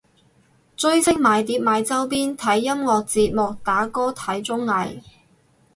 [0.75, 4.99] 追星買碟買周邊睇音樂節目打歌睇綜藝